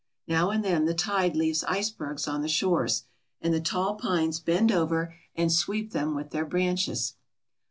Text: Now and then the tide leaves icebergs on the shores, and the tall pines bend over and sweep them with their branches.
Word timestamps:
Now 0.27 0.49
and 0.49 0.65
then 0.65 0.85
the 0.85 0.95
tide 0.95 1.35
leaves 1.35 1.63
icebergs 1.65 2.27
on 2.27 2.41
the 2.41 2.47
shores, 2.47 3.03
and 3.39 3.53
the 3.53 3.61
tall 3.61 3.93
pines 3.93 4.39
bend 4.39 4.71
over 4.71 5.13
and 5.35 5.51
sweep 5.51 5.91
them 5.91 6.15
with 6.15 6.31
their 6.31 6.43
branches. 6.43 7.13